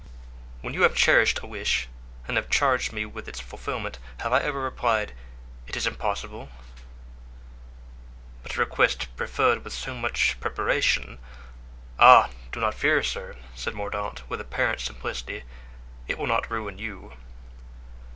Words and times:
"When 0.61 0.73
you 0.73 0.81
have 0.81 0.95
cherished 0.95 1.41
a 1.41 1.45
wish 1.45 1.87
and 2.27 2.35
have 2.35 2.49
charged 2.49 2.91
me 2.91 3.05
with 3.05 3.27
its 3.27 3.39
fulfillment, 3.39 3.99
have 4.21 4.33
I 4.33 4.39
ever 4.39 4.59
replied, 4.59 5.13
'It 5.67 5.75
is 5.77 5.85
impossible'?" 5.85 6.49
"But 8.41 8.55
a 8.55 8.59
request 8.59 9.15
preferred 9.15 9.63
with 9.63 9.73
so 9.73 9.93
much 9.93 10.37
preparation——" 10.39 11.19
"Ah, 11.99 12.31
do 12.51 12.59
not 12.59 12.73
fear, 12.73 13.03
sir," 13.03 13.35
said 13.53 13.75
Mordaunt, 13.75 14.27
with 14.27 14.41
apparent 14.41 14.81
simplicity: 14.81 15.43
"it 16.07 16.17
will 16.17 16.25
not 16.25 16.49
ruin 16.49 16.79
you." 16.79 17.13